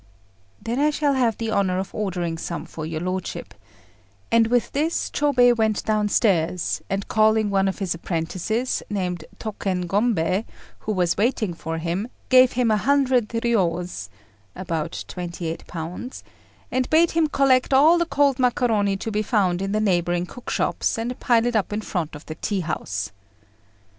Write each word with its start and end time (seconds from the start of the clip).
]"Then 0.63 0.79
I 0.79 0.89
shall 0.89 1.13
have 1.13 1.37
the 1.37 1.51
honour 1.51 1.77
of 1.77 1.93
ordering 1.93 2.35
some 2.39 2.65
for 2.65 2.87
your 2.87 3.01
lordship;" 3.01 3.53
and 4.31 4.47
with 4.47 4.71
this 4.71 5.11
Chôbei 5.11 5.55
went 5.55 5.83
downstairs, 5.85 6.81
and 6.89 7.07
calling 7.07 7.51
one 7.51 7.67
of 7.67 7.77
his 7.77 7.93
apprentices, 7.93 8.81
named 8.89 9.25
Tôken 9.37 9.85
Gombei, 9.85 10.45
who 10.79 10.91
was 10.91 11.17
waiting 11.17 11.53
for 11.53 11.77
him, 11.77 12.07
gave 12.29 12.53
him 12.53 12.71
a 12.71 12.77
hundred 12.77 13.29
riyos 13.29 14.09
(about 14.55 15.05
£28), 15.07 16.23
and 16.71 16.89
bade 16.89 17.11
him 17.11 17.27
collect 17.27 17.71
all 17.71 17.99
the 17.99 18.07
cold 18.07 18.39
macaroni 18.39 18.97
to 18.97 19.11
be 19.11 19.21
found 19.21 19.61
in 19.61 19.71
the 19.71 19.79
neighbouring 19.79 20.25
cook 20.25 20.49
shops 20.49 20.97
and 20.97 21.19
pile 21.19 21.45
it 21.45 21.55
up 21.55 21.71
in 21.71 21.81
front 21.81 22.15
of 22.15 22.25
the 22.25 22.33
tea 22.33 22.61
house. 22.61 23.11